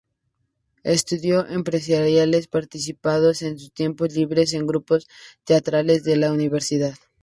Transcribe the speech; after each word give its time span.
Estudió 0.81 1.45
Empresariales, 1.47 2.47
participando 2.47 3.27
en 3.39 3.59
sus 3.59 3.71
tiempos 3.71 4.11
libres 4.15 4.53
en 4.55 4.65
grupos 4.65 5.07
teatrales 5.45 6.03
de 6.03 6.15
la 6.15 6.31
universidad. 6.33 6.95